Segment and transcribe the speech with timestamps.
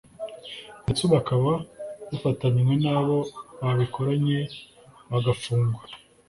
[0.83, 1.51] ndetse ubu akaba
[2.11, 3.17] yafatanywe n’abo
[3.61, 4.39] babikoranye
[5.11, 5.83] bagafungwa